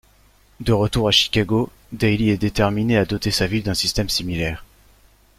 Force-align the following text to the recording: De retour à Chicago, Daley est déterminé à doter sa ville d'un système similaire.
De 0.59 0.73
retour 0.73 1.07
à 1.07 1.11
Chicago, 1.11 1.69
Daley 1.91 2.29
est 2.29 2.37
déterminé 2.39 2.97
à 2.97 3.05
doter 3.05 3.29
sa 3.29 3.45
ville 3.45 3.61
d'un 3.61 3.75
système 3.75 4.09
similaire. 4.09 4.65